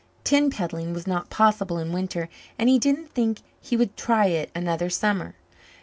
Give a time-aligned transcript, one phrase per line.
[0.23, 4.49] Tin peddling was not possible in winter, and he didn't think he would try it
[4.55, 5.35] another summer.